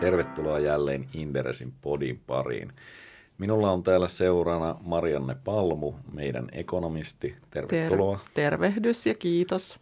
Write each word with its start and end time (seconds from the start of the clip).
Tervetuloa 0.00 0.58
jälleen 0.58 1.06
Inderesin 1.14 1.72
podin 1.80 2.20
pariin. 2.26 2.72
Minulla 3.38 3.70
on 3.70 3.82
täällä 3.82 4.08
seurana 4.08 4.76
Marianne 4.80 5.36
Palmu, 5.44 5.92
meidän 6.12 6.48
ekonomisti. 6.52 7.36
Tervetuloa. 7.50 8.16
Ter- 8.16 8.34
tervehdys 8.34 9.06
ja 9.06 9.14
kiitos. 9.14 9.78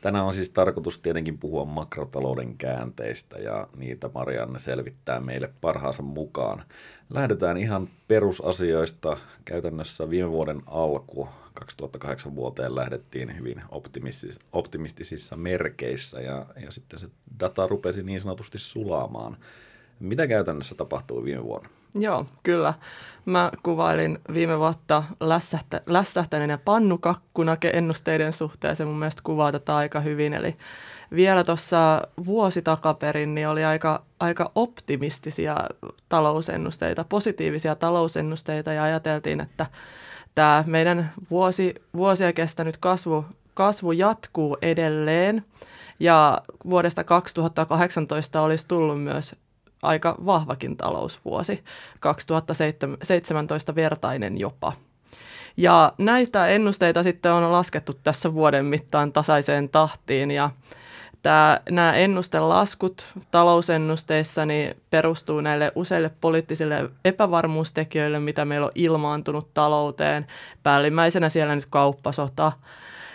Tänään 0.00 0.24
on 0.24 0.34
siis 0.34 0.50
tarkoitus 0.50 0.98
tietenkin 0.98 1.38
puhua 1.38 1.64
makrotalouden 1.64 2.56
käänteistä 2.58 3.38
ja 3.38 3.68
niitä 3.76 4.10
Marianne 4.14 4.58
selvittää 4.58 5.20
meille 5.20 5.50
parhaansa 5.60 6.02
mukaan. 6.02 6.62
Lähdetään 7.10 7.56
ihan 7.56 7.88
perusasioista. 8.08 9.16
Käytännössä 9.44 10.10
viime 10.10 10.30
vuoden 10.30 10.62
alku 10.66 11.28
2008 11.54 12.34
vuoteen 12.34 12.74
lähdettiin 12.74 13.38
hyvin 13.38 13.62
optimistis- 13.70 14.38
optimistisissa 14.52 15.36
merkeissä 15.36 16.20
ja, 16.20 16.46
ja 16.62 16.70
sitten 16.70 16.98
se 16.98 17.08
data 17.40 17.66
rupesi 17.66 18.02
niin 18.02 18.20
sanotusti 18.20 18.58
sulaamaan. 18.58 19.36
Mitä 20.00 20.26
käytännössä 20.26 20.74
tapahtui 20.74 21.24
viime 21.24 21.44
vuonna? 21.44 21.68
Joo, 21.94 22.26
kyllä. 22.42 22.74
Mä 23.24 23.50
kuvailin 23.62 24.18
viime 24.34 24.58
vuotta 24.58 25.04
lässähtä, 25.20 25.80
lässähtäneenä 25.86 26.58
pannukakkuna 26.58 27.56
ennusteiden 27.72 28.32
suhteen. 28.32 28.76
Se 28.76 28.84
mun 28.84 28.98
mielestä 28.98 29.22
kuvaa 29.24 29.52
tätä 29.52 29.76
aika 29.76 30.00
hyvin. 30.00 30.34
Eli 30.34 30.56
vielä 31.14 31.44
tuossa 31.44 32.02
vuosi 32.26 32.62
takaperin 32.62 33.34
niin 33.34 33.48
oli 33.48 33.64
aika, 33.64 34.02
aika 34.20 34.50
optimistisia 34.54 35.56
talousennusteita, 36.08 37.04
positiivisia 37.08 37.74
talousennusteita 37.74 38.72
ja 38.72 38.82
ajateltiin, 38.82 39.40
että 39.40 39.66
tämä 40.34 40.64
meidän 40.66 41.12
vuosi, 41.30 41.74
vuosia 41.96 42.32
kestänyt 42.32 42.76
kasvu, 42.76 43.24
kasvu 43.54 43.92
jatkuu 43.92 44.58
edelleen. 44.62 45.44
Ja 46.00 46.42
vuodesta 46.64 47.04
2018 47.04 48.40
olisi 48.42 48.68
tullut 48.68 49.02
myös 49.02 49.36
aika 49.82 50.16
vahvakin 50.26 50.76
talousvuosi, 50.76 51.64
2017 52.00 53.74
vertainen 53.74 54.38
jopa. 54.38 54.72
Ja 55.56 55.92
näistä 55.98 56.46
ennusteita 56.46 57.02
sitten 57.02 57.32
on 57.32 57.52
laskettu 57.52 57.92
tässä 58.02 58.34
vuoden 58.34 58.64
mittaan 58.64 59.12
tasaiseen 59.12 59.68
tahtiin 59.68 60.30
ja 60.30 60.50
tämä, 61.24 61.60
nämä 61.70 61.94
ennustelaskut 61.94 63.06
talousennusteissa 63.30 64.46
niin 64.46 64.76
perustuu 64.90 65.40
näille 65.40 65.72
useille 65.74 66.10
poliittisille 66.20 66.90
epävarmuustekijöille, 67.04 68.18
mitä 68.18 68.44
meillä 68.44 68.66
on 68.66 68.72
ilmaantunut 68.74 69.54
talouteen. 69.54 70.26
Päällimmäisenä 70.62 71.28
siellä 71.28 71.54
nyt 71.54 71.66
kauppasota, 71.70 72.52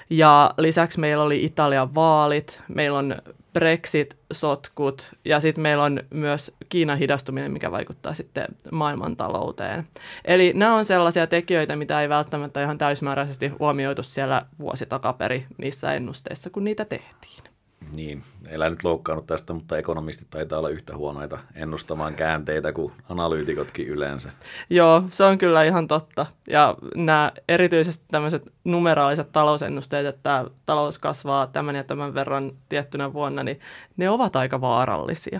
ja 0.09 0.53
lisäksi 0.57 0.99
meillä 0.99 1.23
oli 1.23 1.45
Italian 1.45 1.95
vaalit, 1.95 2.61
meillä 2.67 2.97
on 2.97 3.15
Brexit-sotkut 3.53 5.07
ja 5.25 5.39
sitten 5.39 5.61
meillä 5.61 5.83
on 5.83 5.99
myös 6.09 6.51
Kiinan 6.69 6.97
hidastuminen, 6.97 7.51
mikä 7.51 7.71
vaikuttaa 7.71 8.13
sitten 8.13 8.45
maailmantalouteen. 8.71 9.87
Eli 10.25 10.53
nämä 10.55 10.75
on 10.75 10.85
sellaisia 10.85 11.27
tekijöitä, 11.27 11.75
mitä 11.75 12.01
ei 12.01 12.09
välttämättä 12.09 12.63
ihan 12.63 12.77
täysmääräisesti 12.77 13.47
huomioitu 13.47 14.03
siellä 14.03 14.45
vuosi 14.59 14.85
takaperi 14.85 15.45
niissä 15.57 15.93
ennusteissa, 15.93 16.49
kun 16.49 16.63
niitä 16.63 16.85
tehtiin. 16.85 17.48
Niin, 17.91 18.23
elää 18.47 18.69
nyt 18.69 18.83
loukkaannut 18.83 19.27
tästä, 19.27 19.53
mutta 19.53 19.77
ekonomistit 19.77 20.29
taitaa 20.29 20.59
olla 20.59 20.69
yhtä 20.69 20.97
huonoita 20.97 21.39
ennustamaan 21.55 22.15
käänteitä 22.15 22.73
kuin 22.73 22.93
analyytikotkin 23.09 23.87
yleensä. 23.87 24.31
Joo, 24.69 25.03
se 25.07 25.23
on 25.23 25.37
kyllä 25.37 25.63
ihan 25.63 25.87
totta. 25.87 26.25
Ja 26.47 26.75
nämä 26.95 27.31
erityisesti 27.47 28.03
tämmöiset 28.11 28.51
numeraaliset 28.63 29.31
talousennusteet, 29.31 30.05
että 30.05 30.45
talous 30.65 30.99
kasvaa 30.99 31.47
tämän 31.47 31.75
ja 31.75 31.83
tämän 31.83 32.13
verran 32.13 32.51
tiettynä 32.69 33.13
vuonna, 33.13 33.43
niin 33.43 33.59
ne 33.97 34.09
ovat 34.09 34.35
aika 34.35 34.61
vaarallisia. 34.61 35.39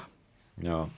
Joo. 0.64 0.89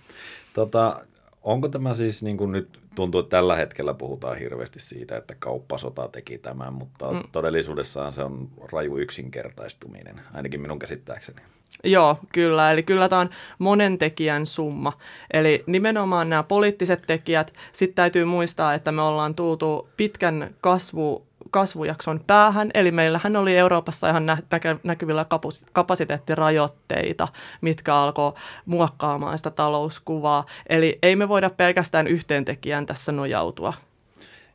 Tota, 0.53 1.01
onko 1.43 1.67
tämä 1.67 1.93
siis 1.93 2.23
niin 2.23 2.37
kuin 2.37 2.51
nyt 2.51 2.79
tuntuu, 2.95 3.21
että 3.21 3.37
tällä 3.37 3.55
hetkellä 3.55 3.93
puhutaan 3.93 4.37
hirveästi 4.37 4.79
siitä, 4.79 5.17
että 5.17 5.35
kauppasota 5.39 6.07
teki 6.07 6.37
tämän, 6.37 6.73
mutta 6.73 7.11
mm. 7.11 7.23
todellisuudessaan 7.31 8.13
se 8.13 8.23
on 8.23 8.49
raju 8.71 8.97
yksinkertaistuminen, 8.97 10.21
ainakin 10.33 10.61
minun 10.61 10.79
käsittääkseni. 10.79 11.41
Joo, 11.83 12.17
kyllä. 12.33 12.71
Eli 12.71 12.83
kyllä 12.83 13.09
tämä 13.09 13.21
on 13.21 13.29
monen 13.59 13.97
tekijän 13.97 14.45
summa. 14.45 14.93
Eli 15.33 15.63
nimenomaan 15.67 16.29
nämä 16.29 16.43
poliittiset 16.43 17.03
tekijät. 17.07 17.53
Sitten 17.73 17.95
täytyy 17.95 18.25
muistaa, 18.25 18.73
että 18.73 18.91
me 18.91 19.01
ollaan 19.01 19.35
tultu 19.35 19.89
pitkän 19.97 20.55
kasvu 20.61 21.25
kasvujakson 21.51 22.19
päähän. 22.27 22.71
Eli 22.73 22.91
meillähän 22.91 23.35
oli 23.35 23.57
Euroopassa 23.57 24.09
ihan 24.09 24.25
nä- 24.25 24.37
näkyvillä 24.83 25.25
kapasiteettirajoitteita, 25.73 27.27
mitkä 27.61 27.95
alkoi 27.95 28.33
muokkaamaan 28.65 29.37
sitä 29.37 29.49
talouskuvaa. 29.49 30.45
Eli 30.69 30.99
ei 31.01 31.15
me 31.15 31.29
voida 31.29 31.49
pelkästään 31.49 32.07
yhteen 32.07 32.45
tekijään 32.45 32.85
tässä 32.85 33.11
nojautua. 33.11 33.73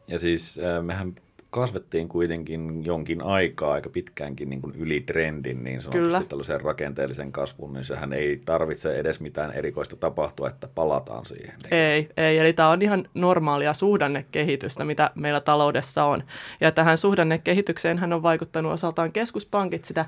Ja 0.09 0.19
siis 0.19 0.59
äh, 0.59 0.85
mehän 0.85 1.15
kasvettiin 1.61 2.09
kuitenkin 2.09 2.85
jonkin 2.85 3.23
aikaa, 3.23 3.73
aika 3.73 3.91
pitkäänkin 3.91 4.51
niin 4.51 4.63
kuin 4.63 4.75
yli 4.75 5.01
trendin 5.01 5.65
niin 5.65 5.83
sanotusti 5.83 6.07
Kyllä. 6.07 6.25
tällaisen 6.29 6.61
rakenteellisen 6.61 7.33
kasvun, 7.33 7.73
niin 7.73 7.85
sehän 7.85 8.13
ei 8.13 8.43
tarvitse 8.45 8.97
edes 8.97 9.21
mitään 9.21 9.53
erikoista 9.53 9.97
tapahtua, 9.97 10.49
että 10.49 10.69
palataan 10.75 11.27
siihen. 11.27 11.55
Ei, 11.71 12.09
ei, 12.17 12.39
eli 12.39 12.53
tämä 12.53 12.71
on 12.71 12.83
ihan 12.83 13.09
normaalia 13.15 13.75
suhdannekehitystä, 13.75 14.85
mitä 14.85 15.11
meillä 15.15 15.41
taloudessa 15.41 16.05
on. 16.05 16.23
Ja 16.61 16.73
tähän 16.73 16.99
suhdannekehitykseen 16.99 17.99
hän 17.99 18.13
on 18.13 18.23
vaikuttanut 18.23 18.73
osaltaan 18.73 19.13
keskuspankit 19.13 19.85
sitä 19.85 20.07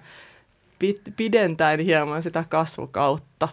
pidentäen 1.16 1.80
hieman 1.80 2.22
sitä 2.22 2.44
kasvukautta. 2.48 3.48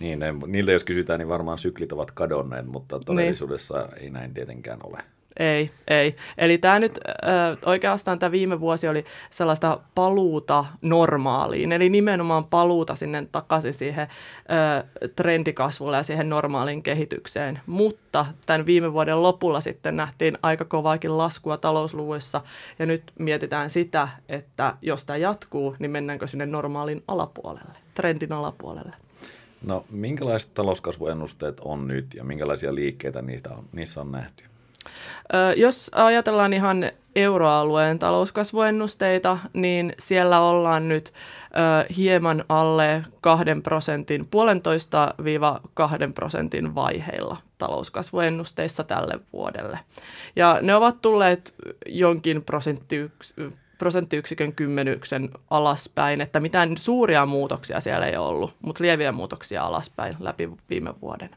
Niin, 0.00 0.18
ne, 0.18 0.34
niiltä 0.46 0.72
jos 0.72 0.84
kysytään, 0.84 1.18
niin 1.18 1.28
varmaan 1.28 1.58
syklit 1.58 1.92
ovat 1.92 2.10
kadonneet, 2.10 2.66
mutta 2.66 2.96
niin. 2.96 3.04
todellisuudessa 3.04 3.74
niin. 3.74 4.02
ei 4.04 4.10
näin 4.10 4.34
tietenkään 4.34 4.78
ole. 4.84 4.98
Ei, 5.38 5.70
ei. 5.88 6.16
Eli 6.38 6.58
tämä 6.58 6.78
nyt 6.78 6.98
äh, 7.08 7.58
oikeastaan 7.66 8.18
tämä 8.18 8.32
viime 8.32 8.60
vuosi 8.60 8.88
oli 8.88 9.04
sellaista 9.30 9.80
paluuta 9.94 10.64
normaaliin, 10.82 11.72
eli 11.72 11.88
nimenomaan 11.88 12.44
paluuta 12.44 12.96
sinne 12.96 13.26
takaisin 13.32 13.74
siihen 13.74 14.02
äh, 14.02 15.10
trendikasvulle 15.16 15.96
ja 15.96 16.02
siihen 16.02 16.28
normaaliin 16.28 16.82
kehitykseen. 16.82 17.60
Mutta 17.66 18.26
tämän 18.46 18.66
viime 18.66 18.92
vuoden 18.92 19.22
lopulla 19.22 19.60
sitten 19.60 19.96
nähtiin 19.96 20.38
aika 20.42 20.64
kovaakin 20.64 21.18
laskua 21.18 21.56
talousluvuissa 21.56 22.40
ja 22.78 22.86
nyt 22.86 23.02
mietitään 23.18 23.70
sitä, 23.70 24.08
että 24.28 24.74
jos 24.82 25.04
tämä 25.04 25.16
jatkuu, 25.16 25.76
niin 25.78 25.90
mennäänkö 25.90 26.26
sinne 26.26 26.46
normaalin 26.46 27.02
alapuolelle, 27.08 27.72
trendin 27.94 28.32
alapuolelle. 28.32 28.96
No 29.66 29.84
minkälaiset 29.90 30.54
talouskasvuennusteet 30.54 31.60
on 31.60 31.88
nyt 31.88 32.14
ja 32.14 32.24
minkälaisia 32.24 32.74
liikkeitä 32.74 33.22
niitä 33.22 33.50
on, 33.50 33.64
niissä 33.72 34.00
on 34.00 34.12
nähty? 34.12 34.51
Jos 35.56 35.90
ajatellaan 35.94 36.52
ihan 36.52 36.90
euroalueen 37.16 37.98
talouskasvuennusteita, 37.98 39.38
niin 39.52 39.94
siellä 39.98 40.40
ollaan 40.40 40.88
nyt 40.88 41.12
hieman 41.96 42.44
alle 42.48 43.04
2 43.20 43.44
prosentin, 43.62 44.26
puolentoista 44.30 45.14
viiva 45.24 45.60
2 45.74 45.96
prosentin 46.14 46.74
vaiheilla 46.74 47.36
talouskasvuennusteissa 47.58 48.84
tälle 48.84 49.18
vuodelle. 49.32 49.78
Ja 50.36 50.58
ne 50.62 50.74
ovat 50.74 51.02
tulleet 51.02 51.54
jonkin 51.86 52.42
prosenttiyks, 52.44 53.34
prosenttiyksikön 53.78 54.52
kymmenyksen 54.52 55.30
alaspäin, 55.50 56.20
että 56.20 56.40
mitään 56.40 56.78
suuria 56.78 57.26
muutoksia 57.26 57.80
siellä 57.80 58.06
ei 58.06 58.16
ollut, 58.16 58.54
mutta 58.60 58.84
lieviä 58.84 59.12
muutoksia 59.12 59.62
alaspäin 59.62 60.16
läpi 60.20 60.50
viime 60.70 60.94
vuoden. 61.00 61.30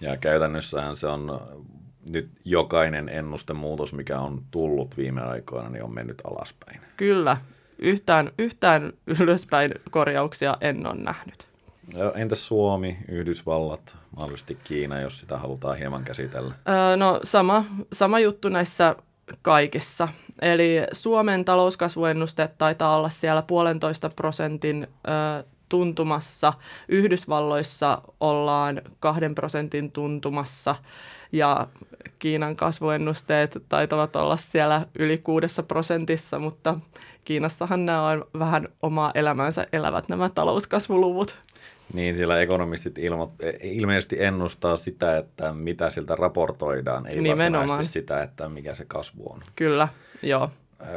Ja 0.00 0.16
käytännössähän 0.16 0.96
se 0.96 1.06
on 1.06 1.40
nyt 2.10 2.28
jokainen 2.44 3.08
ennustemuutos, 3.08 3.92
mikä 3.92 4.20
on 4.20 4.42
tullut 4.50 4.96
viime 4.96 5.20
aikoina, 5.20 5.68
niin 5.68 5.84
on 5.84 5.94
mennyt 5.94 6.22
alaspäin. 6.24 6.80
Kyllä. 6.96 7.36
Yhtään, 7.78 8.30
yhtään 8.38 8.92
ylöspäin 9.20 9.74
korjauksia 9.90 10.56
en 10.60 10.86
ole 10.86 10.94
nähnyt. 10.94 11.46
Ja 11.94 12.12
entäs 12.16 12.46
Suomi, 12.46 12.98
Yhdysvallat, 13.08 13.96
mahdollisesti 14.16 14.58
Kiina, 14.64 15.00
jos 15.00 15.20
sitä 15.20 15.38
halutaan 15.38 15.78
hieman 15.78 16.04
käsitellä? 16.04 16.54
Öö, 16.68 16.96
no 16.96 17.20
sama, 17.22 17.64
sama 17.92 18.18
juttu 18.18 18.48
näissä 18.48 18.96
kaikissa. 19.42 20.08
Eli 20.42 20.76
Suomen 20.92 21.44
talouskasvuennuste 21.44 22.48
taitaa 22.58 22.96
olla 22.96 23.10
siellä 23.10 23.42
puolentoista 23.42 24.10
prosentin 24.10 24.86
ö, 25.08 25.44
tuntumassa. 25.72 26.52
Yhdysvalloissa 26.88 28.02
ollaan 28.20 28.82
kahden 29.00 29.34
prosentin 29.34 29.92
tuntumassa 29.92 30.76
ja 31.32 31.66
Kiinan 32.18 32.56
kasvuennusteet 32.56 33.58
taitavat 33.68 34.16
olla 34.16 34.36
siellä 34.36 34.86
yli 34.98 35.18
kuudessa 35.18 35.62
prosentissa, 35.62 36.38
mutta 36.38 36.74
Kiinassahan 37.24 37.86
nämä 37.86 38.08
on 38.08 38.24
vähän 38.38 38.68
omaa 38.82 39.10
elämänsä 39.14 39.66
elävät 39.72 40.08
nämä 40.08 40.30
talouskasvuluvut. 40.34 41.38
Niin, 41.92 42.16
siellä 42.16 42.40
ekonomistit 42.40 42.98
ilmo- 42.98 43.32
ilmeisesti 43.62 44.22
ennustaa 44.22 44.76
sitä, 44.76 45.18
että 45.18 45.52
mitä 45.52 45.90
siltä 45.90 46.16
raportoidaan, 46.16 47.06
ei 47.06 47.20
Nimenomaan. 47.20 47.52
varsinaisesti 47.52 47.92
sitä, 47.92 48.22
että 48.22 48.48
mikä 48.48 48.74
se 48.74 48.84
kasvu 48.84 49.32
on. 49.32 49.40
Kyllä, 49.56 49.88
joo. 50.22 50.50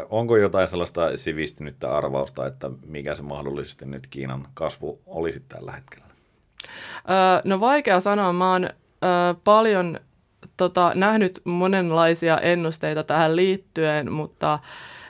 Onko 0.09 0.37
jotain 0.37 0.67
sellaista 0.67 1.17
sivistynyttä 1.17 1.97
arvausta, 1.97 2.47
että 2.47 2.71
mikä 2.85 3.15
se 3.15 3.21
mahdollisesti 3.21 3.85
nyt 3.85 4.07
Kiinan 4.07 4.47
kasvu 4.53 5.01
olisi 5.05 5.39
tällä 5.39 5.71
hetkellä? 5.71 6.05
no 7.43 7.59
vaikea 7.59 7.99
sanoa. 7.99 8.33
Mä 8.33 8.51
oon 8.51 8.69
paljon 9.43 9.99
tota, 10.57 10.91
nähnyt 10.95 11.41
monenlaisia 11.43 12.37
ennusteita 12.37 13.03
tähän 13.03 13.35
liittyen, 13.35 14.11
mutta 14.11 14.59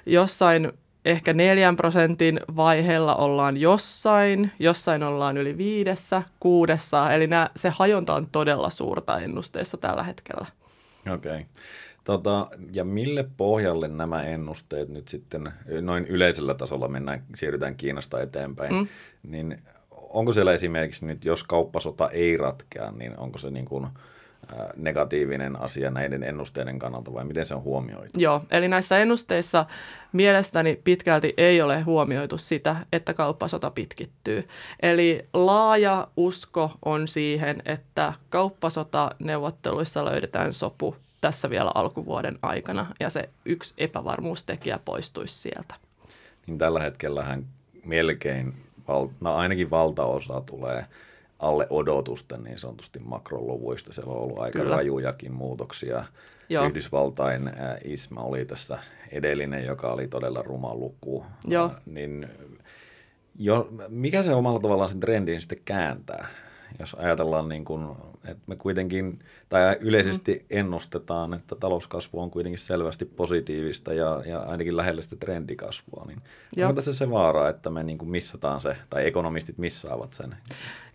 jossain 0.06 0.72
ehkä 1.06 1.34
neljän 1.34 1.76
prosentin 1.76 2.40
vaiheella 2.56 3.16
ollaan 3.16 3.58
jossain, 3.58 4.52
jossain 4.60 5.04
ollaan 5.04 5.38
yli 5.38 5.58
viidessä, 5.58 6.22
kuudessa, 6.40 7.14
eli 7.14 7.28
nää, 7.28 7.50
se 7.56 7.70
hajonta 7.70 8.14
on 8.14 8.28
todella 8.32 8.70
suurta 8.70 9.20
ennusteissa 9.20 9.78
tällä 9.78 10.04
hetkellä. 10.04 10.46
Okei. 11.14 11.32
Okay. 11.32 11.44
Tota, 12.06 12.48
ja 12.72 12.84
mille 12.84 13.26
pohjalle 13.38 13.88
nämä 13.88 14.24
ennusteet 14.24 14.90
nyt 14.90 15.08
sitten, 15.08 15.52
noin 15.82 16.06
yleisellä 16.06 16.54
tasolla 16.54 16.88
mennään, 16.88 17.24
siirrytään 17.36 17.76
Kiinasta 17.76 18.22
eteenpäin, 18.22 18.74
mm. 18.74 18.88
niin 19.24 19.62
onko 19.92 20.34
siellä 20.34 20.54
esimerkiksi 20.54 21.06
nyt, 21.06 21.26
jos 21.26 21.44
kauppasota 21.44 22.10
ei 22.10 22.38
ratkea, 22.38 22.92
niin 22.92 23.20
onko 23.20 23.38
se 23.38 23.52
niin 23.52 23.66
kuin, 23.66 23.88
negatiivinen 24.76 25.62
asia 25.62 25.92
näiden 25.92 26.24
ennusteiden 26.24 26.80
kannalta 26.80 27.14
vai 27.14 27.26
miten 27.26 27.46
se 27.46 27.56
on 27.56 27.64
huomioitu? 27.64 28.20
Joo, 28.20 28.42
eli 28.52 28.68
näissä 28.68 28.98
ennusteissa 28.98 29.66
mielestäni 30.12 30.82
pitkälti 30.84 31.34
ei 31.38 31.62
ole 31.62 31.82
huomioitu 31.82 32.38
sitä, 32.38 32.76
että 32.92 33.14
kauppasota 33.14 33.72
pitkittyy. 33.72 34.48
Eli 34.82 35.26
laaja 35.34 36.08
usko 36.18 36.72
on 36.86 37.08
siihen, 37.08 37.62
että 37.66 38.14
kauppasota 38.30 39.12
neuvotteluissa 39.20 40.06
löydetään 40.06 40.54
sopu 40.54 40.96
tässä 41.26 41.50
vielä 41.50 41.72
alkuvuoden 41.76 42.40
aikana 42.42 42.86
ja 43.00 43.10
se 43.10 43.30
yksi 43.46 43.74
epävarmuustekijä 43.78 44.80
poistuisi 44.86 45.36
sieltä. 45.36 45.76
Niin 46.48 46.58
tällä 46.58 46.80
hetkellähän 46.80 47.46
melkein, 47.86 48.54
no 49.20 49.36
ainakin 49.36 49.70
valtaosa 49.70 50.42
tulee 50.42 50.86
alle 51.40 51.68
odotusten 51.70 52.44
niin 52.44 52.60
sanotusti 52.60 53.00
makroluvuista. 53.00 53.94
Siellä 53.94 54.14
on 54.14 54.20
ollut 54.20 54.40
aika 54.40 54.60
Kyllä. 54.60 54.76
rajujakin 54.76 55.34
muutoksia. 55.34 56.06
Joo. 56.50 56.66
Yhdysvaltain 56.66 57.48
ää, 57.48 57.78
ISMA 57.84 58.22
oli 58.22 58.46
tässä 58.46 58.80
edellinen, 59.12 59.66
joka 59.66 59.94
oli 59.94 60.08
todella 60.08 60.42
ruma 60.42 60.76
luku. 60.76 61.26
Joo. 61.48 61.70
Ää, 61.70 61.82
niin 61.86 62.30
jo, 63.40 63.70
mikä 63.88 64.24
se 64.24 64.34
omalla 64.34 64.60
tavallaan 64.60 64.90
sen 64.90 65.00
trendin 65.00 65.42
sitten 65.42 65.62
kääntää? 65.66 66.28
Jos 66.80 66.94
ajatellaan, 66.94 67.50
niin 67.50 67.66
kuin, 67.66 67.88
että 68.28 68.44
me 68.48 68.56
kuitenkin, 68.56 69.20
tai 69.50 69.78
yleisesti 69.80 70.34
mm. 70.34 70.46
ennustetaan, 70.50 71.34
että 71.34 71.56
talouskasvu 71.56 72.22
on 72.22 72.32
kuitenkin 72.32 72.60
selvästi 72.60 73.06
positiivista 73.06 73.94
ja, 73.94 74.22
ja 74.26 74.40
ainakin 74.40 74.78
lähellä 74.78 75.02
sitä 75.02 75.16
trendikasvua, 75.16 76.04
niin 76.08 76.22
Joo. 76.58 76.70
onko 76.70 76.76
tässä 76.76 76.94
se 76.94 77.10
vaara, 77.10 77.50
että 77.50 77.70
me 77.70 77.84
niin 77.84 77.98
kuin 77.98 78.10
missataan 78.10 78.62
se, 78.62 78.78
tai 78.90 79.08
ekonomistit 79.08 79.58
missaavat 79.58 80.14
sen? 80.14 80.36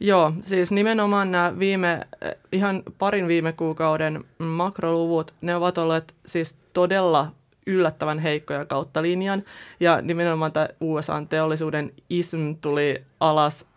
Joo, 0.00 0.32
siis 0.40 0.72
nimenomaan 0.72 1.30
nämä 1.30 1.58
viime, 1.58 2.06
ihan 2.52 2.82
parin 2.98 3.28
viime 3.28 3.52
kuukauden 3.52 4.24
makroluvut, 4.38 5.34
ne 5.40 5.56
ovat 5.56 5.78
olleet 5.78 6.14
siis 6.26 6.58
todella 6.72 7.32
yllättävän 7.66 8.18
heikkoja 8.18 8.64
kautta 8.64 9.02
linjan. 9.02 9.42
Ja 9.80 10.00
nimenomaan 10.00 10.52
tämä 10.52 10.68
USA-teollisuuden 10.80 11.92
ISM 12.10 12.52
tuli 12.60 13.04
alas 13.20 13.69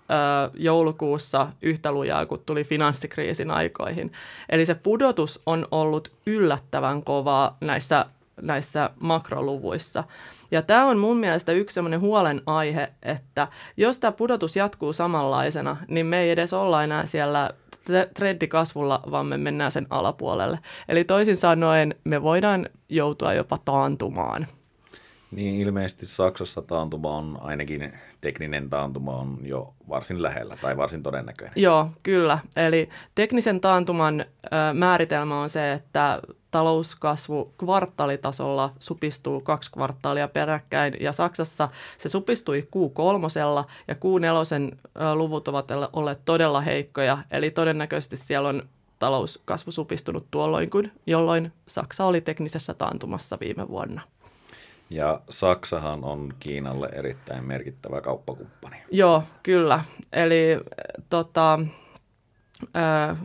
joulukuussa 0.54 1.48
yhtä 1.62 1.92
lujaa 1.92 2.25
kuin 2.25 2.42
tuli 2.45 2.63
finanssikriisin 2.63 3.51
aikoihin. 3.51 4.12
Eli 4.50 4.65
se 4.65 4.75
pudotus 4.75 5.42
on 5.45 5.68
ollut 5.71 6.12
yllättävän 6.25 7.04
kovaa 7.04 7.57
näissä, 7.62 8.06
näissä 8.42 8.89
makroluvuissa. 9.00 10.04
Ja 10.51 10.62
tämä 10.62 10.86
on 10.86 10.98
mun 10.98 11.18
mielestä 11.18 11.51
yksi 11.51 11.74
sellainen 11.74 12.01
huolenaihe, 12.01 12.89
että 13.04 13.48
jos 13.77 14.00
tämä 14.00 14.12
pudotus 14.12 14.56
jatkuu 14.56 14.94
samanlaisena, 14.94 15.77
niin 15.88 16.06
me 16.06 16.19
ei 16.21 16.31
edes 16.31 16.54
olla 16.54 16.83
enää 16.83 17.06
siellä 17.06 17.50
trendikasvulla, 18.13 19.04
vaan 19.12 19.25
me 19.25 19.38
mennään 19.38 19.71
sen 19.71 19.88
alapuolelle. 19.89 20.59
Eli 20.89 21.04
toisin 21.04 21.38
sanoen 21.38 21.95
me 22.04 22.21
voidaan 22.21 22.69
joutua 22.89 23.33
jopa 23.33 23.57
taantumaan. 23.66 24.48
Niin 25.35 25.62
ilmeisesti 25.62 26.06
Saksassa 26.06 26.62
taantuma 26.62 27.18
on, 27.18 27.38
ainakin 27.41 27.94
tekninen 28.21 28.69
taantuma 28.69 29.15
on 29.15 29.38
jo 29.41 29.74
varsin 29.89 30.21
lähellä 30.21 30.57
tai 30.62 30.77
varsin 30.77 31.03
todennäköinen. 31.03 31.53
Joo, 31.56 31.89
kyllä. 32.03 32.39
Eli 32.56 32.89
teknisen 33.15 33.62
taantuman 33.62 34.21
ö, 34.21 34.25
määritelmä 34.74 35.41
on 35.41 35.50
se, 35.50 35.74
että 35.74 36.21
talouskasvu 36.51 37.53
kvartaalitasolla 37.57 38.74
supistuu 38.80 39.41
kaksi 39.41 39.71
kvartaalia 39.71 40.27
peräkkäin 40.27 40.94
ja 41.00 41.12
Saksassa 41.12 41.69
se 41.97 42.09
supistui 42.09 42.68
Q3 42.75 43.65
ja 43.88 43.94
Q4 43.94 44.77
luvut 45.15 45.47
ovat 45.47 45.71
olleet 45.94 46.19
todella 46.25 46.62
heikkoja, 46.62 47.18
eli 47.31 47.51
todennäköisesti 47.51 48.18
siellä 48.18 48.50
on 48.50 48.63
talouskasvu 49.00 49.71
supistunut 49.71 50.27
tuolloin, 50.31 50.69
kun, 50.69 50.91
jolloin 51.07 51.51
Saksa 51.68 52.06
oli 52.06 52.21
teknisessä 52.21 52.74
taantumassa 52.74 53.38
viime 53.39 53.68
vuonna. 53.68 54.01
Ja 54.89 55.21
Saksahan 55.30 56.03
on 56.03 56.33
Kiinalle 56.39 56.89
erittäin 56.94 57.45
merkittävä 57.45 58.01
kauppakumppani. 58.01 58.77
Joo, 58.91 59.24
kyllä. 59.44 59.83
Eli 60.13 60.59
tota, 61.09 61.59
ää, 62.74 63.15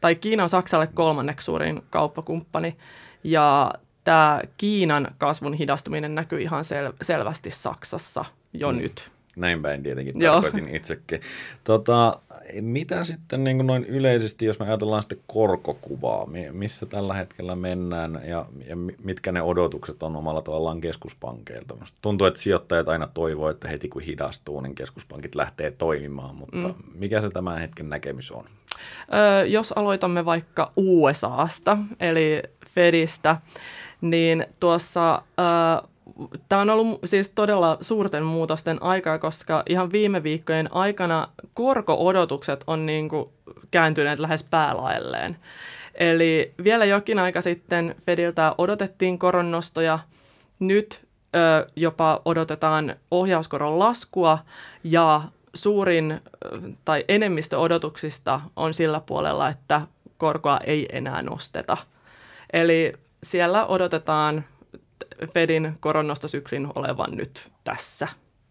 tai 0.00 0.14
Kiina 0.14 0.42
on 0.42 0.48
Saksalle 0.48 0.86
kolmanneksi 0.86 1.44
suurin 1.44 1.82
kauppakumppani. 1.90 2.76
Ja 3.24 3.72
tämä 4.04 4.40
Kiinan 4.56 5.08
kasvun 5.18 5.54
hidastuminen 5.54 6.14
näkyy 6.14 6.42
ihan 6.42 6.64
sel- 6.64 6.96
selvästi 7.02 7.50
Saksassa 7.50 8.24
jo 8.52 8.72
mm. 8.72 8.78
nyt. 8.78 9.10
Näin 9.36 9.62
päin 9.62 9.82
tietenkin 9.82 10.18
tarkoitin 10.18 10.76
itsekin. 10.76 11.20
Tota, 11.64 12.18
mitä 12.60 13.04
sitten 13.04 13.44
niin 13.44 13.56
kuin 13.56 13.66
noin 13.66 13.84
yleisesti, 13.84 14.44
jos 14.44 14.58
me 14.58 14.66
ajatellaan 14.66 15.02
sitten 15.02 15.18
korkokuvaa, 15.26 16.28
missä 16.52 16.86
tällä 16.86 17.14
hetkellä 17.14 17.56
mennään 17.56 18.20
ja, 18.24 18.46
ja 18.68 18.76
mitkä 19.04 19.32
ne 19.32 19.42
odotukset 19.42 20.02
on 20.02 20.16
omalla 20.16 20.42
tavallaan 20.42 20.80
keskuspankeilta? 20.80 21.76
Tuntuu, 22.02 22.26
että 22.26 22.40
sijoittajat 22.40 22.88
aina 22.88 23.08
toivoo, 23.14 23.50
että 23.50 23.68
heti 23.68 23.88
kun 23.88 24.02
hidastuu, 24.02 24.60
niin 24.60 24.74
keskuspankit 24.74 25.34
lähtee 25.34 25.70
toimimaan, 25.70 26.36
mutta 26.36 26.56
mm. 26.56 26.74
mikä 26.94 27.20
se 27.20 27.30
tämän 27.30 27.60
hetken 27.60 27.88
näkemys 27.88 28.30
on? 28.32 28.44
Öö, 29.14 29.44
jos 29.46 29.72
aloitamme 29.72 30.24
vaikka 30.24 30.72
USAsta, 30.76 31.78
eli 32.00 32.42
Fedistä, 32.74 33.36
niin 34.00 34.46
tuossa... 34.60 35.22
Öö, 35.38 35.95
Tämä 36.48 36.62
on 36.62 36.70
ollut 36.70 37.00
siis 37.04 37.30
todella 37.30 37.78
suurten 37.80 38.22
muutosten 38.22 38.82
aikaa, 38.82 39.18
koska 39.18 39.62
ihan 39.68 39.92
viime 39.92 40.22
viikkojen 40.22 40.74
aikana 40.74 41.28
korko-odotukset 41.54 42.64
on 42.66 42.86
niin 42.86 43.08
kuin 43.08 43.28
kääntyneet 43.70 44.18
lähes 44.18 44.42
päälaelleen. 44.42 45.36
Eli 45.94 46.54
vielä 46.64 46.84
jokin 46.84 47.18
aika 47.18 47.40
sitten 47.40 47.94
Fediltä 48.06 48.54
odotettiin 48.58 49.18
koronnostoja, 49.18 49.98
nyt 50.58 51.00
ö, 51.36 51.66
jopa 51.76 52.20
odotetaan 52.24 52.96
ohjauskoron 53.10 53.78
laskua 53.78 54.38
ja 54.84 55.22
suurin 55.54 56.20
tai 56.84 57.04
enemmistö 57.08 57.58
odotuksista 57.58 58.40
on 58.56 58.74
sillä 58.74 59.00
puolella, 59.06 59.48
että 59.48 59.80
korkoa 60.18 60.60
ei 60.64 60.88
enää 60.92 61.22
nosteta. 61.22 61.76
Eli 62.52 62.92
siellä 63.22 63.66
odotetaan 63.66 64.44
Fedin 65.34 65.76
koronnostosyklin 65.80 66.68
olevan 66.74 67.16
nyt 67.16 67.50
tässä. 67.64 68.08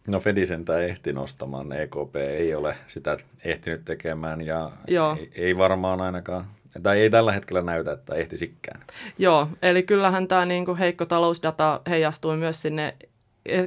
No 0.07 0.19
Fedi 0.19 0.45
sentään 0.45 0.83
ehti 0.83 1.13
nostamaan, 1.13 1.71
EKP 1.71 2.15
ei 2.15 2.55
ole 2.55 2.75
sitä 2.87 3.17
ehtinyt 3.45 3.85
tekemään 3.85 4.41
ja 4.41 4.71
Joo. 4.87 5.17
Ei, 5.19 5.31
ei 5.35 5.57
varmaan 5.57 6.01
ainakaan, 6.01 6.45
tai 6.83 6.99
ei 6.99 7.09
tällä 7.09 7.31
hetkellä 7.31 7.61
näytä, 7.61 7.91
että 7.91 8.15
ehtisikään. 8.15 8.81
Joo, 9.17 9.47
eli 9.61 9.83
kyllähän 9.83 10.27
tämä 10.27 10.45
niin 10.45 10.77
heikko 10.79 11.05
talousdata 11.05 11.81
heijastui 11.89 12.37
myös 12.37 12.61
sinne 12.61 12.95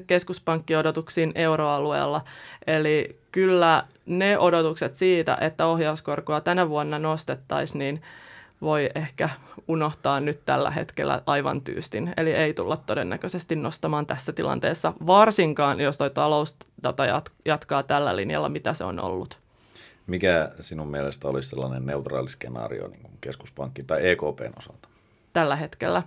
keskuspankkiodotuksiin 0.07 1.33
euroalueella. 1.35 2.25
Eli 2.67 3.17
kyllä 3.33 3.85
ne 4.07 4.39
odotukset 4.39 4.95
siitä, 4.95 5.39
että 5.41 5.67
ohjauskorkoa 5.67 6.41
tänä 6.41 6.69
vuonna 6.69 6.99
nostettaisiin, 6.99 7.79
niin 7.79 8.03
voi 8.63 8.91
ehkä 8.95 9.31
unohtaa 9.69 10.21
nyt 10.21 10.41
tällä 10.47 10.71
hetkellä 10.71 11.23
aivan 11.27 11.61
tyystin. 11.61 12.13
Eli 12.17 12.33
ei 12.33 12.55
tulla 12.55 12.77
todennäköisesti 12.77 13.57
nostamaan 13.57 14.07
tässä 14.07 14.33
tilanteessa, 14.33 14.93
varsinkaan 15.07 15.81
jos 15.81 15.99
tuo 15.99 16.11
talousdata 16.11 17.03
jatkaa 17.45 17.83
tällä 17.83 18.17
linjalla, 18.17 18.49
mitä 18.49 18.75
se 18.75 18.85
on 18.85 19.01
ollut. 19.01 19.39
Mikä 20.07 20.51
sinun 20.61 20.89
mielestä 20.89 21.29
olisi 21.29 21.51
sellainen 21.51 21.87
neutraali 21.87 22.29
skenaario 22.29 22.89
niin 22.89 23.11
keskuspankki 23.21 23.83
tai 23.83 24.09
EKPn 24.09 24.53
osalta? 24.59 24.89
tällä 25.33 25.57
hetkellä, 25.57 26.03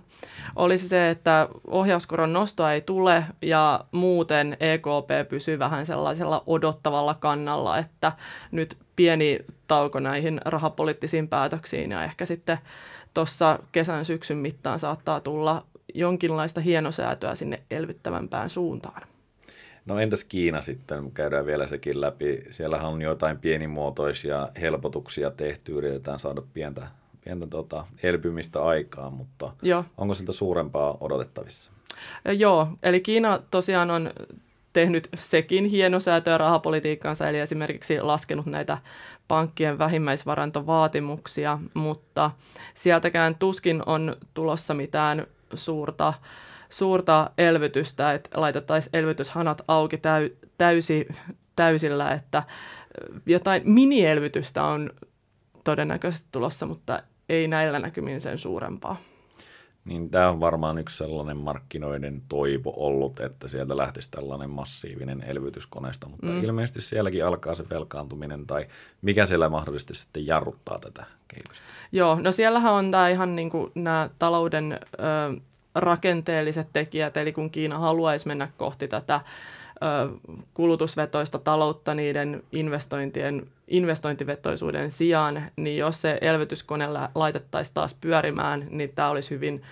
olisi 0.56 0.88
se, 0.88 1.10
että 1.10 1.48
ohjauskoron 1.66 2.32
nostoa 2.32 2.72
ei 2.72 2.80
tule 2.80 3.24
ja 3.42 3.84
muuten 3.92 4.56
EKP 4.60 5.28
pysyy 5.28 5.58
vähän 5.58 5.86
sellaisella 5.86 6.42
odottavalla 6.46 7.14
kannalla, 7.14 7.78
että 7.78 8.12
nyt 8.50 8.76
pieni 8.96 9.38
tauko 9.72 10.00
näihin 10.00 10.40
rahapoliittisiin 10.44 11.28
päätöksiin 11.28 11.90
ja 11.90 12.04
ehkä 12.04 12.26
sitten 12.26 12.58
tuossa 13.14 13.58
kesän 13.72 14.04
syksyn 14.04 14.38
mittaan 14.38 14.78
saattaa 14.78 15.20
tulla 15.20 15.66
jonkinlaista 15.94 16.60
hienosäätöä 16.60 17.34
sinne 17.34 17.62
elvyttävämpään 17.70 18.50
suuntaan. 18.50 19.02
No 19.86 19.98
entäs 19.98 20.24
Kiina 20.24 20.62
sitten, 20.62 21.12
käydään 21.12 21.46
vielä 21.46 21.66
sekin 21.66 22.00
läpi. 22.00 22.44
Siellähän 22.50 22.88
on 22.88 23.02
jotain 23.02 23.38
pienimuotoisia 23.38 24.48
helpotuksia 24.60 25.30
tehty, 25.30 25.72
yritetään 25.72 26.20
saada 26.20 26.42
pientä, 26.54 26.86
pientä 27.24 27.46
tota, 27.46 27.86
elpymistä 28.02 28.62
aikaan, 28.62 29.12
mutta 29.12 29.52
Joo. 29.62 29.84
onko 29.98 30.14
siltä 30.14 30.32
suurempaa 30.32 30.96
odotettavissa? 31.00 31.70
Joo, 32.24 32.68
eli 32.82 33.00
Kiina 33.00 33.40
tosiaan 33.50 33.90
on 33.90 34.10
tehnyt 34.72 35.08
sekin 35.14 35.64
hienosäätöä 35.64 36.38
rahapolitiikkaansa, 36.38 37.28
eli 37.28 37.38
esimerkiksi 37.38 38.00
laskenut 38.00 38.46
näitä 38.46 38.78
pankkien 39.28 39.78
vähimmäisvarantovaatimuksia, 39.78 41.58
mutta 41.74 42.30
sieltäkään 42.74 43.34
tuskin 43.34 43.82
on 43.86 44.16
tulossa 44.34 44.74
mitään 44.74 45.26
suurta, 45.54 46.14
suurta 46.70 47.30
elvytystä, 47.38 48.12
että 48.12 48.40
laitettaisiin 48.40 48.96
elvytyshanat 48.96 49.62
auki 49.68 49.98
täy, 49.98 50.30
täysi, 50.58 51.08
täysillä, 51.56 52.10
että 52.10 52.42
jotain 53.26 53.62
minielvytystä 53.64 54.64
on 54.64 54.90
todennäköisesti 55.64 56.28
tulossa, 56.32 56.66
mutta 56.66 57.02
ei 57.28 57.48
näillä 57.48 57.78
näkymin 57.78 58.20
sen 58.20 58.38
suurempaa. 58.38 58.96
Niin 59.84 60.10
tämä 60.10 60.28
on 60.28 60.40
varmaan 60.40 60.78
yksi 60.78 60.96
sellainen 60.96 61.36
markkinoiden 61.36 62.22
toivo 62.28 62.72
ollut, 62.76 63.20
että 63.20 63.48
sieltä 63.48 63.76
lähtisi 63.76 64.10
tällainen 64.10 64.50
massiivinen 64.50 65.22
elvytyskoneesta, 65.26 66.08
mutta 66.08 66.26
mm. 66.26 66.44
ilmeisesti 66.44 66.80
sielläkin 66.80 67.26
alkaa 67.26 67.54
se 67.54 67.64
velkaantuminen 67.70 68.46
tai 68.46 68.66
mikä 69.02 69.26
siellä 69.26 69.48
mahdollisesti 69.48 69.94
sitten 69.94 70.26
jarruttaa 70.26 70.78
tätä 70.78 71.04
kehitystä? 71.28 71.62
Joo, 71.92 72.18
no 72.20 72.32
siellähän 72.32 72.72
on 72.72 72.90
tämä 72.90 73.08
ihan 73.08 73.36
niin 73.36 73.50
kuin 73.50 73.72
nämä 73.74 74.10
talouden 74.18 74.72
ö, 74.72 75.40
rakenteelliset 75.74 76.68
tekijät, 76.72 77.16
eli 77.16 77.32
kun 77.32 77.50
Kiina 77.50 77.78
haluaisi 77.78 78.28
mennä 78.28 78.48
kohti 78.56 78.88
tätä 78.88 79.20
kulutusvetoista 80.54 81.38
taloutta 81.38 81.94
niiden 81.94 82.42
investointien, 82.52 83.46
investointivetoisuuden 83.68 84.90
sijaan, 84.90 85.42
niin 85.56 85.76
jos 85.76 86.00
se 86.00 86.18
elvytyskone 86.20 86.88
laitettaisiin 87.14 87.74
taas 87.74 87.94
pyörimään, 88.00 88.66
niin 88.70 88.92
tämä 88.94 89.10
olisi 89.10 89.30
hyvin 89.30 89.62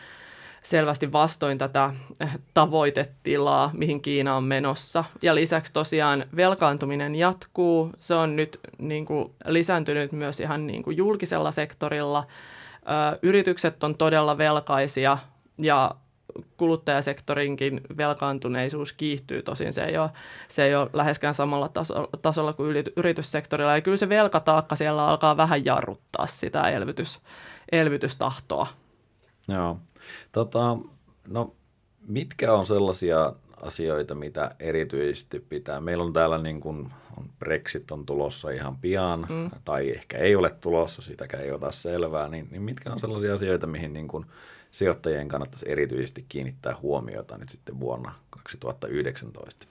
selvästi 0.63 1.13
vastoin 1.13 1.59
tätä 1.59 1.95
tavoitetilaa, 2.55 3.71
mihin 3.75 4.01
Kiina 4.01 4.37
on 4.37 4.45
menossa. 4.45 5.05
Ja 5.23 5.35
lisäksi 5.35 5.73
tosiaan 5.73 6.25
velkaantuminen 6.37 7.15
jatkuu. 7.15 7.91
Se 7.99 8.15
on 8.15 8.37
nyt 8.37 8.61
niin 8.79 9.07
kuin, 9.07 9.33
lisääntynyt 9.47 10.13
myös 10.13 10.41
ihan 10.41 10.67
niin 10.67 10.83
kuin, 10.83 10.97
julkisella 10.97 11.53
sektorilla. 11.53 12.27
Yritykset 13.23 13.85
on 13.85 13.95
todella 13.95 14.39
velkaisia 14.39 15.19
ja 15.59 15.95
kuluttajasektorinkin 16.57 17.81
velkaantuneisuus 17.97 18.93
kiihtyy, 18.93 19.43
tosin 19.43 19.73
se 19.73 19.85
ei 19.85 19.99
ole, 19.99 20.11
se 20.49 20.65
ei 20.65 20.75
ole 20.75 20.91
läheskään 20.93 21.35
samalla 21.35 21.69
taso, 21.69 22.09
tasolla 22.23 22.53
kuin 22.53 22.85
yrityssektorilla. 22.97 23.75
Ja 23.75 23.81
kyllä 23.81 23.97
se 23.97 24.09
velkataakka 24.09 24.77
siellä 24.77 25.07
alkaa 25.07 25.37
vähän 25.37 25.65
jarruttaa 25.65 26.27
sitä 26.27 26.71
elvytys, 26.71 27.21
elvytystahtoa. 27.73 28.67
Joo. 29.49 29.79
Tota, 30.33 30.79
no, 31.29 31.55
mitkä 32.07 32.53
on 32.53 32.67
sellaisia 32.67 33.33
asioita, 33.63 34.15
mitä 34.15 34.51
erityisesti 34.59 35.41
pitää? 35.41 35.81
Meillä 35.81 36.05
on 36.05 36.13
täällä 36.13 36.39
niin 36.39 36.61
kuin, 36.61 36.93
Brexit 37.39 37.91
on 37.91 38.07
tulossa 38.07 38.51
ihan 38.51 38.77
pian, 38.77 39.27
mm. 39.29 39.51
tai 39.65 39.91
ehkä 39.91 40.19
ei 40.19 40.37
ole 40.37 40.51
tulossa, 40.61 41.03
sitäkään 41.03 41.43
ei 41.43 41.53
ota 41.53 41.73
selvää, 41.73 42.29
niin, 42.29 42.49
niin 42.51 42.63
mitkä 42.63 42.93
on 42.93 43.01
sellaisia 43.01 43.35
asioita, 43.35 43.67
mihin 43.67 43.93
niin 43.93 44.09
kuin 44.09 44.27
sijoittajien 44.71 45.29
kannattaisi 45.29 45.71
erityisesti 45.71 46.25
kiinnittää 46.29 46.77
huomiota 46.83 47.39
nyt 47.39 47.49
sitten 47.49 47.81
vuonna 47.81 48.13
2019? 48.31 49.67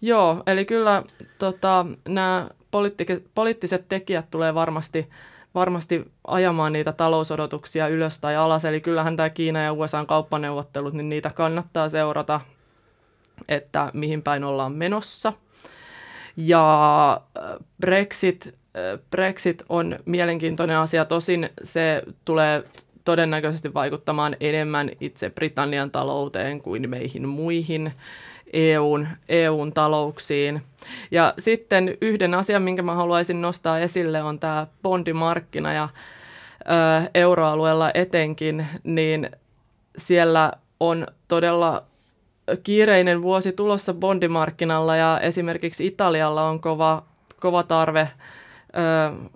Joo, 0.00 0.42
eli 0.46 0.64
kyllä 0.64 1.02
tota, 1.38 1.86
nämä 2.08 2.50
poliitti- 2.70 3.28
poliittiset 3.34 3.88
tekijät 3.88 4.30
tulee 4.30 4.54
varmasti, 4.54 5.08
varmasti 5.54 6.10
ajamaan 6.26 6.72
niitä 6.72 6.92
talousodotuksia 6.92 7.88
ylös 7.88 8.20
tai 8.20 8.36
alas. 8.36 8.64
Eli 8.64 8.80
kyllähän 8.80 9.16
tämä 9.16 9.30
Kiina 9.30 9.62
ja 9.62 9.72
USA 9.72 10.04
kauppaneuvottelut, 10.04 10.94
niin 10.94 11.08
niitä 11.08 11.30
kannattaa 11.30 11.88
seurata, 11.88 12.40
että 13.48 13.90
mihin 13.94 14.22
päin 14.22 14.44
ollaan 14.44 14.72
menossa. 14.72 15.32
Ja 16.36 17.20
äh, 17.38 17.42
Brexit, 17.80 18.46
äh, 18.46 19.00
Brexit 19.10 19.62
on 19.68 19.98
mielenkiintoinen 20.04 20.76
asia. 20.76 21.04
Tosin 21.04 21.50
se 21.62 22.02
tulee 22.24 22.64
todennäköisesti 23.04 23.74
vaikuttamaan 23.74 24.36
enemmän 24.40 24.90
itse 25.00 25.30
Britannian 25.30 25.90
talouteen 25.90 26.60
kuin 26.60 26.90
meihin 26.90 27.28
muihin 27.28 27.92
EUn, 28.52 29.08
EUn 29.28 29.72
talouksiin. 29.72 30.62
Ja 31.10 31.34
sitten 31.38 31.96
yhden 32.00 32.34
asian, 32.34 32.62
minkä 32.62 32.82
mä 32.82 32.94
haluaisin 32.94 33.42
nostaa 33.42 33.78
esille, 33.78 34.22
on 34.22 34.38
tämä 34.38 34.66
bondimarkkina 34.82 35.72
ja 35.72 35.88
ö, 36.60 37.10
euroalueella 37.14 37.90
etenkin, 37.94 38.66
niin 38.84 39.30
siellä 39.98 40.52
on 40.80 41.06
todella 41.28 41.82
kiireinen 42.62 43.22
vuosi 43.22 43.52
tulossa 43.52 43.94
bondimarkkinalla 43.94 44.96
ja 44.96 45.20
esimerkiksi 45.20 45.86
Italialla 45.86 46.48
on 46.48 46.60
kova, 46.60 47.02
kova 47.40 47.62
tarve 47.62 48.08
ö, 48.10 49.28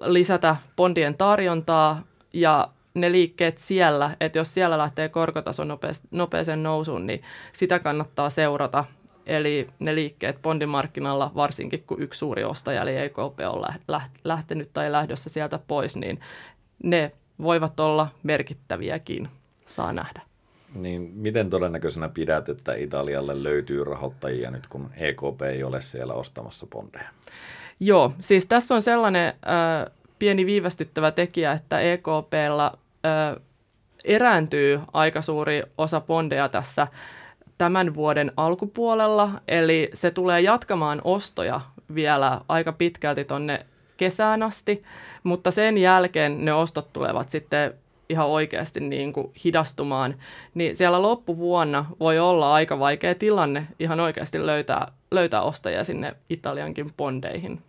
lisätä 0.00 0.56
bondien 0.76 1.16
tarjontaa 1.16 2.02
ja 2.32 2.68
ne 2.94 3.12
liikkeet 3.12 3.58
siellä, 3.58 4.16
että 4.20 4.38
jos 4.38 4.54
siellä 4.54 4.78
lähtee 4.78 5.08
korkotaso 5.08 5.62
nopeeseen 6.10 6.62
nousuun, 6.62 7.06
niin 7.06 7.22
sitä 7.52 7.78
kannattaa 7.78 8.30
seurata. 8.30 8.84
Eli 9.26 9.66
ne 9.78 9.94
liikkeet 9.94 10.42
bondimarkkinalla, 10.42 11.32
varsinkin 11.34 11.84
kun 11.86 12.02
yksi 12.02 12.18
suuri 12.18 12.44
ostaja, 12.44 12.82
eli 12.82 12.96
EKP, 12.96 13.40
on 13.48 13.64
lähtenyt 14.24 14.70
tai 14.72 14.92
lähdössä 14.92 15.30
sieltä 15.30 15.58
pois, 15.66 15.96
niin 15.96 16.20
ne 16.82 17.12
voivat 17.42 17.80
olla 17.80 18.08
merkittäviäkin, 18.22 19.28
saa 19.66 19.92
nähdä. 19.92 20.22
Niin 20.74 21.12
miten 21.14 21.50
todennäköisenä 21.50 22.08
pidät, 22.08 22.48
että 22.48 22.74
Italialle 22.74 23.42
löytyy 23.42 23.84
rahoittajia 23.84 24.50
nyt, 24.50 24.66
kun 24.66 24.90
EKP 24.96 25.42
ei 25.42 25.62
ole 25.62 25.80
siellä 25.80 26.14
ostamassa 26.14 26.66
bondeja? 26.66 27.08
Joo, 27.80 28.12
siis 28.20 28.46
tässä 28.46 28.74
on 28.74 28.82
sellainen 28.82 29.28
äh, 29.28 29.92
pieni 30.22 30.46
viivästyttävä 30.46 31.10
tekijä, 31.10 31.52
että 31.52 31.80
EKPlla 31.80 32.78
ö, 33.04 33.40
erääntyy 34.04 34.80
aika 34.92 35.22
suuri 35.22 35.62
osa 35.78 36.00
bondeja 36.00 36.48
tässä 36.48 36.86
tämän 37.58 37.94
vuoden 37.94 38.32
alkupuolella, 38.36 39.30
eli 39.48 39.90
se 39.94 40.10
tulee 40.10 40.40
jatkamaan 40.40 41.00
ostoja 41.04 41.60
vielä 41.94 42.40
aika 42.48 42.72
pitkälti 42.72 43.24
tonne 43.24 43.66
kesään 43.96 44.42
asti, 44.42 44.82
mutta 45.22 45.50
sen 45.50 45.78
jälkeen 45.78 46.44
ne 46.44 46.52
ostot 46.52 46.92
tulevat 46.92 47.30
sitten 47.30 47.74
ihan 48.08 48.26
oikeasti 48.26 48.80
niin 48.80 49.12
kuin 49.12 49.32
hidastumaan, 49.44 50.14
niin 50.54 50.76
siellä 50.76 51.02
loppuvuonna 51.02 51.86
voi 52.00 52.18
olla 52.18 52.54
aika 52.54 52.78
vaikea 52.78 53.14
tilanne 53.14 53.66
ihan 53.78 54.00
oikeasti 54.00 54.46
löytää, 54.46 54.92
löytää 55.10 55.42
ostajia 55.42 55.84
sinne 55.84 56.14
Italiankin 56.30 56.92
bondeihin 56.96 57.62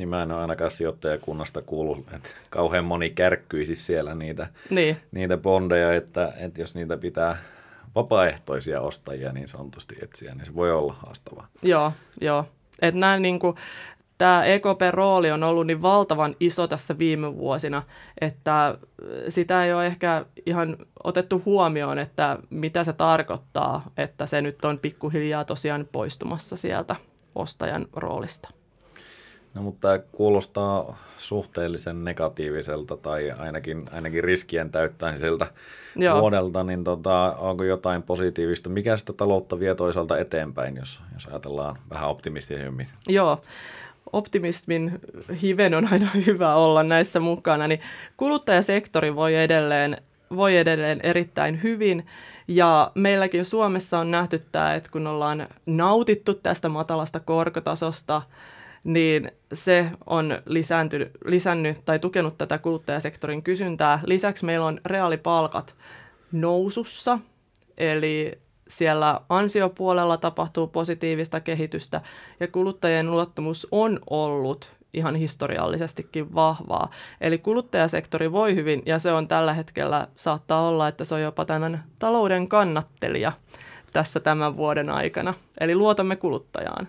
niin 0.00 0.08
mä 0.08 0.22
en 0.22 0.32
ole 0.32 0.40
ainakaan 0.40 0.70
sijoittajakunnasta 0.70 1.62
kuullut, 1.62 1.98
että 1.98 2.28
kauhean 2.50 2.84
moni 2.84 3.10
kärkkyisi 3.10 3.76
siellä 3.76 4.14
niitä, 4.14 4.46
niin. 4.70 4.96
niitä 5.12 5.36
bondeja, 5.36 5.94
että, 5.94 6.32
että 6.36 6.60
jos 6.60 6.74
niitä 6.74 6.96
pitää 6.96 7.36
vapaaehtoisia 7.94 8.80
ostajia 8.80 9.32
niin 9.32 9.48
sanotusti 9.48 9.96
etsiä, 10.02 10.34
niin 10.34 10.46
se 10.46 10.54
voi 10.54 10.72
olla 10.72 10.92
haastavaa. 10.92 11.46
Joo, 11.62 11.92
joo. 12.20 12.44
Että 12.82 13.00
näin 13.00 13.22
niin 13.22 13.38
kuin, 13.38 13.56
tämä 14.18 14.44
EKP-rooli 14.44 15.30
on 15.30 15.42
ollut 15.42 15.66
niin 15.66 15.82
valtavan 15.82 16.36
iso 16.40 16.66
tässä 16.66 16.98
viime 16.98 17.36
vuosina, 17.36 17.82
että 18.20 18.78
sitä 19.28 19.64
ei 19.64 19.72
ole 19.72 19.86
ehkä 19.86 20.24
ihan 20.46 20.76
otettu 21.04 21.42
huomioon, 21.44 21.98
että 21.98 22.38
mitä 22.50 22.84
se 22.84 22.92
tarkoittaa, 22.92 23.90
että 23.96 24.26
se 24.26 24.40
nyt 24.40 24.64
on 24.64 24.78
pikkuhiljaa 24.78 25.44
tosiaan 25.44 25.86
poistumassa 25.92 26.56
sieltä 26.56 26.96
ostajan 27.34 27.86
roolista. 27.92 28.59
No 29.54 29.62
mutta 29.62 29.88
tämä 29.88 29.98
kuulostaa 30.12 30.98
suhteellisen 31.18 32.04
negatiiviselta 32.04 32.96
tai 32.96 33.30
ainakin, 33.30 33.84
ainakin 33.92 34.24
riskien 34.24 34.70
täyttäiseltä 34.70 35.46
Joo. 35.96 36.20
vuodelta, 36.20 36.64
niin 36.64 36.84
tota, 36.84 37.36
onko 37.38 37.64
jotain 37.64 38.02
positiivista? 38.02 38.68
Mikä 38.68 38.96
sitä 38.96 39.12
taloutta 39.12 39.60
vie 39.60 39.74
toisaalta 39.74 40.18
eteenpäin, 40.18 40.76
jos, 40.76 41.00
jos 41.14 41.26
ajatellaan 41.26 41.76
vähän 41.90 42.08
optimistisemmin? 42.08 42.88
Joo, 43.08 43.42
optimismin 44.12 45.00
hiven 45.42 45.74
on 45.74 45.92
aina 45.92 46.08
hyvä 46.26 46.54
olla 46.54 46.82
näissä 46.82 47.20
mukana, 47.20 47.68
niin 47.68 47.80
kuluttajasektori 48.16 49.16
voi 49.16 49.36
edelleen, 49.36 49.96
voi 50.36 50.56
edelleen 50.56 51.00
erittäin 51.02 51.62
hyvin. 51.62 52.06
Ja 52.48 52.90
meilläkin 52.94 53.44
Suomessa 53.44 53.98
on 53.98 54.10
nähty 54.10 54.42
tämä, 54.52 54.74
että 54.74 54.90
kun 54.90 55.06
ollaan 55.06 55.48
nautittu 55.66 56.34
tästä 56.34 56.68
matalasta 56.68 57.20
korkotasosta, 57.20 58.22
niin 58.84 59.32
se 59.52 59.90
on 60.06 60.42
lisännyt 61.26 61.84
tai 61.84 61.98
tukenut 61.98 62.38
tätä 62.38 62.58
kuluttajasektorin 62.58 63.42
kysyntää. 63.42 64.00
Lisäksi 64.04 64.44
meillä 64.44 64.66
on 64.66 64.80
reaalipalkat 64.86 65.74
nousussa, 66.32 67.18
eli 67.78 68.38
siellä 68.68 69.20
ansiopuolella 69.28 70.16
tapahtuu 70.16 70.66
positiivista 70.66 71.40
kehitystä 71.40 72.00
ja 72.40 72.48
kuluttajien 72.48 73.10
luottamus 73.10 73.68
on 73.70 74.00
ollut 74.10 74.70
ihan 74.94 75.14
historiallisestikin 75.14 76.34
vahvaa. 76.34 76.90
Eli 77.20 77.38
kuluttajasektori 77.38 78.32
voi 78.32 78.54
hyvin 78.54 78.82
ja 78.86 78.98
se 78.98 79.12
on 79.12 79.28
tällä 79.28 79.54
hetkellä, 79.54 80.08
saattaa 80.16 80.68
olla, 80.68 80.88
että 80.88 81.04
se 81.04 81.14
on 81.14 81.22
jopa 81.22 81.44
tämän 81.44 81.84
talouden 81.98 82.48
kannattelija 82.48 83.32
tässä 83.92 84.20
tämän 84.20 84.56
vuoden 84.56 84.90
aikana. 84.90 85.34
Eli 85.60 85.74
luotamme 85.74 86.16
kuluttajaan. 86.16 86.88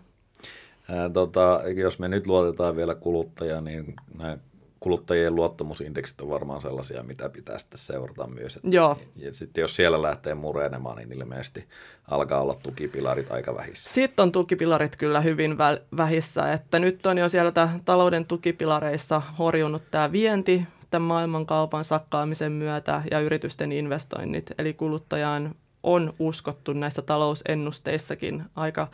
Ää, 0.92 1.10
tota, 1.10 1.62
jos 1.76 2.00
me 2.00 2.08
nyt 2.08 2.28
luotetaan 2.28 2.76
vielä 2.76 2.96
kuluttajaan, 2.96 3.64
niin 3.64 3.96
nämä 4.18 4.38
kuluttajien 4.80 5.36
luottamusindeksit 5.36 6.22
on 6.22 6.30
varmaan 6.30 6.62
sellaisia, 6.62 7.04
mitä 7.04 7.30
pitää 7.30 7.58
sitten 7.58 7.78
seurata 7.78 8.28
myös. 8.28 8.60
Joo. 8.64 8.98
Ja 9.16 9.34
sitten 9.34 9.62
jos 9.62 9.76
siellä 9.76 10.02
lähtee 10.02 10.36
murenemaan, 10.36 10.98
niin 10.98 11.12
ilmeisesti 11.12 11.66
alkaa 12.12 12.42
olla 12.42 12.56
tukipilarit 12.64 13.32
aika 13.32 13.56
vähissä. 13.56 13.94
Sitten 13.94 14.24
on 14.24 14.32
tukipilarit 14.32 14.96
kyllä 14.96 15.22
hyvin 15.22 15.58
vähissä, 15.98 16.54
että 16.54 16.80
nyt 16.80 17.06
on 17.06 17.18
jo 17.18 17.30
sieltä 17.30 17.70
talouden 17.86 18.26
tukipilareissa 18.26 19.22
horjunut 19.40 19.84
tämä 19.92 20.12
vienti 20.12 20.64
tämän 20.90 21.08
maailmankaupan 21.08 21.84
sakkaamisen 21.84 22.52
myötä 22.52 23.04
ja 23.12 23.20
yritysten 23.20 23.72
investoinnit. 23.72 24.52
Eli 24.58 24.74
kuluttajaan 24.74 25.56
on 25.84 26.14
uskottu 26.20 26.74
näissä 26.74 27.02
talousennusteissakin 27.02 28.44
aika, 28.56 28.88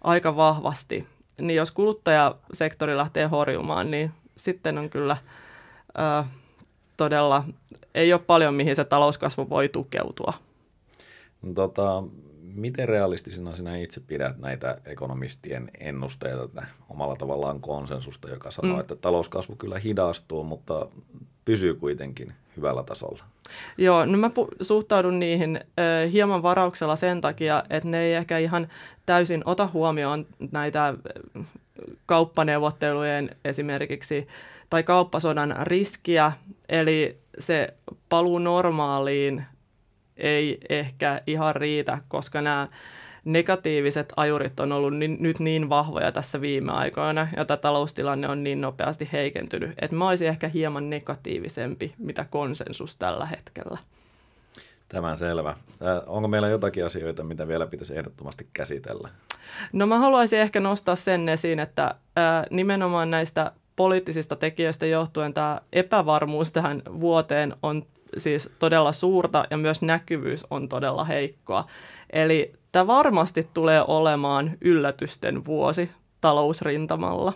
aika 0.00 0.36
vahvasti. 0.36 1.06
Niin 1.40 1.56
jos 1.56 1.70
kuluttajasektori 1.70 2.96
lähtee 2.96 3.26
horjumaan, 3.26 3.90
niin 3.90 4.10
sitten 4.36 4.78
on 4.78 4.90
kyllä 4.90 5.16
ö, 5.98 6.24
todella, 6.96 7.44
ei 7.94 8.12
ole 8.12 8.20
paljon 8.26 8.54
mihin 8.54 8.76
se 8.76 8.84
talouskasvu 8.84 9.48
voi 9.50 9.68
tukeutua. 9.68 10.32
No, 11.42 11.52
tota, 11.52 12.02
miten 12.54 12.88
realistisena 12.88 13.56
sinä 13.56 13.76
itse 13.76 14.00
pidät 14.00 14.38
näitä 14.38 14.78
ekonomistien 14.84 15.70
ennusteita, 15.80 16.44
että 16.44 16.66
omalla 16.88 17.16
tavallaan 17.16 17.60
konsensusta, 17.60 18.30
joka 18.30 18.50
sanoo, 18.50 18.74
mm. 18.74 18.80
että 18.80 18.96
talouskasvu 18.96 19.56
kyllä 19.56 19.78
hidastuu, 19.78 20.44
mutta 20.44 20.88
pysyy 21.44 21.74
kuitenkin 21.74 22.32
hyvällä 22.60 22.82
tasolla? 22.82 23.24
Joo, 23.78 24.04
no 24.04 24.18
mä 24.18 24.28
pu- 24.28 24.56
suhtaudun 24.64 25.18
niihin 25.18 25.60
ö, 25.78 26.08
hieman 26.08 26.42
varauksella 26.42 26.96
sen 26.96 27.20
takia, 27.20 27.62
että 27.70 27.88
ne 27.88 28.00
ei 28.00 28.14
ehkä 28.14 28.38
ihan 28.38 28.68
täysin 29.06 29.42
ota 29.44 29.68
huomioon 29.72 30.26
näitä 30.52 30.94
kauppaneuvottelujen 32.06 33.36
esimerkiksi 33.44 34.28
tai 34.70 34.82
kauppasodan 34.82 35.56
riskiä, 35.62 36.32
eli 36.68 37.18
se 37.38 37.74
paluu 38.08 38.38
normaaliin 38.38 39.44
ei 40.16 40.58
ehkä 40.68 41.22
ihan 41.26 41.56
riitä, 41.56 41.98
koska 42.08 42.42
nämä 42.42 42.68
negatiiviset 43.24 44.12
ajurit 44.16 44.60
on 44.60 44.72
ollut 44.72 44.96
ni- 44.96 45.16
nyt 45.20 45.38
niin 45.38 45.68
vahvoja 45.68 46.12
tässä 46.12 46.40
viime 46.40 46.72
aikoina 46.72 47.28
ja 47.36 47.44
tämä 47.44 47.56
taloustilanne 47.56 48.28
on 48.28 48.44
niin 48.44 48.60
nopeasti 48.60 49.08
heikentynyt, 49.12 49.70
että 49.78 49.96
mä 49.96 50.08
olisin 50.08 50.28
ehkä 50.28 50.48
hieman 50.48 50.90
negatiivisempi, 50.90 51.94
mitä 51.98 52.26
konsensus 52.30 52.96
tällä 52.96 53.26
hetkellä. 53.26 53.78
Tämä 54.88 55.16
selvä. 55.16 55.50
Äh, 55.50 55.56
onko 56.06 56.28
meillä 56.28 56.48
jotakin 56.48 56.86
asioita, 56.86 57.24
mitä 57.24 57.48
vielä 57.48 57.66
pitäisi 57.66 57.96
ehdottomasti 57.98 58.46
käsitellä? 58.52 59.08
No 59.72 59.86
mä 59.86 59.98
haluaisin 59.98 60.38
ehkä 60.38 60.60
nostaa 60.60 60.96
sen 60.96 61.28
esiin, 61.28 61.60
että 61.60 61.84
äh, 61.84 62.46
nimenomaan 62.50 63.10
näistä 63.10 63.52
poliittisista 63.76 64.36
tekijöistä 64.36 64.86
johtuen 64.86 65.34
tämä 65.34 65.60
epävarmuus 65.72 66.52
tähän 66.52 66.82
vuoteen 67.00 67.54
on 67.62 67.86
siis 68.18 68.50
todella 68.58 68.92
suurta 68.92 69.44
ja 69.50 69.56
myös 69.56 69.82
näkyvyys 69.82 70.46
on 70.50 70.68
todella 70.68 71.04
heikkoa. 71.04 71.66
Eli 72.12 72.52
tämä 72.72 72.86
varmasti 72.86 73.48
tulee 73.54 73.84
olemaan 73.88 74.50
yllätysten 74.60 75.44
vuosi 75.44 75.90
talousrintamalla. 76.20 77.32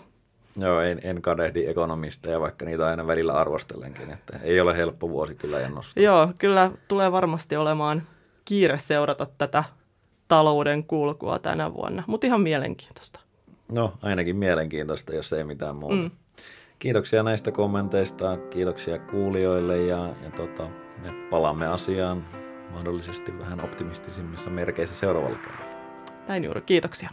Joo, 0.57 0.81
en, 0.81 1.00
en 1.02 1.23
kadehdi 1.23 1.66
ekonomisteja, 1.66 2.40
vaikka 2.40 2.64
niitä 2.64 2.87
aina 2.87 3.07
välillä 3.07 3.33
arvostelenkin, 3.33 4.11
että 4.11 4.38
ei 4.43 4.61
ole 4.61 4.76
helppo 4.76 5.09
vuosi 5.09 5.35
kyllä 5.35 5.61
ennustaa. 5.61 6.03
Joo, 6.03 6.29
kyllä 6.38 6.70
tulee 6.88 7.12
varmasti 7.12 7.57
olemaan 7.57 8.03
kiire 8.44 8.79
seurata 8.79 9.27
tätä 9.38 9.64
talouden 10.29 10.85
kulkua 10.85 11.38
tänä 11.38 11.75
vuonna, 11.75 12.03
mutta 12.07 12.27
ihan 12.27 12.40
mielenkiintoista. 12.40 13.20
No, 13.72 13.92
ainakin 14.03 14.37
mielenkiintoista, 14.37 15.14
jos 15.14 15.33
ei 15.33 15.44
mitään 15.44 15.77
muuta. 15.77 15.94
Mm. 15.94 16.11
Kiitoksia 16.79 17.22
näistä 17.22 17.53
kommenteista, 17.53 18.37
kiitoksia 18.51 18.99
kuulijoille 18.99 19.79
ja, 19.79 20.09
ja 20.25 20.31
tota, 20.37 20.68
me 21.03 21.12
palaamme 21.31 21.66
asiaan 21.66 22.25
mahdollisesti 22.75 23.39
vähän 23.39 23.65
optimistisimmissa 23.65 24.51
merkeissä 24.51 24.95
seuraavalla 24.95 25.39
kerralla. 25.39 25.75
Näin 26.29 26.45
juuri, 26.45 26.61
kiitoksia. 26.61 27.11